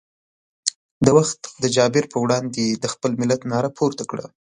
[1.05, 4.25] د وخت د جابر پر وړاندې یې د خپل ملت ناره پورته کړه.